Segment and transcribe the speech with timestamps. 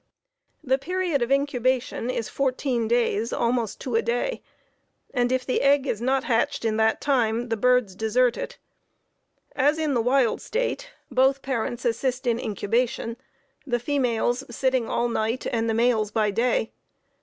[0.63, 4.41] The period of incubation is fourteen days, almost to a day,
[5.13, 8.57] and, if the egg is not hatched in that time, the birds desert it.
[9.55, 13.15] As in the wild state, both parents assist in incubation,
[13.67, 16.71] the females sitting all night, and the males by day.